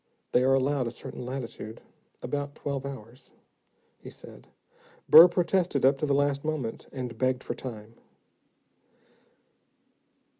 "They 0.31 0.43
are 0.43 0.55
allowed 0.55 0.87
a 0.87 0.91
certain 0.91 1.23
latitude, 1.27 1.79
about 2.23 2.55
twelve 2.55 2.87
hours," 2.87 3.33
he 3.99 4.09
said. 4.09 4.47
"Burr 5.07 5.27
protested 5.27 5.85
up 5.85 5.99
to 5.99 6.07
the 6.07 6.15
last 6.15 6.43
moment, 6.43 6.87
and 6.91 7.15
begged 7.19 7.43
for 7.43 7.53
time." 7.53 7.93